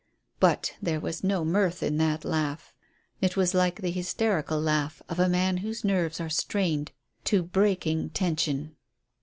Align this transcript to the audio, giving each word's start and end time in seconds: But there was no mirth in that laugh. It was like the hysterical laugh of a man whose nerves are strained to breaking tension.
But 0.39 0.73
there 0.81 0.99
was 0.99 1.23
no 1.23 1.45
mirth 1.45 1.83
in 1.83 1.97
that 1.97 2.25
laugh. 2.25 2.73
It 3.21 3.37
was 3.37 3.53
like 3.53 3.79
the 3.81 3.91
hysterical 3.91 4.59
laugh 4.59 4.99
of 5.07 5.19
a 5.19 5.29
man 5.29 5.57
whose 5.57 5.83
nerves 5.83 6.19
are 6.19 6.27
strained 6.27 6.91
to 7.25 7.43
breaking 7.43 8.09
tension. 8.09 8.77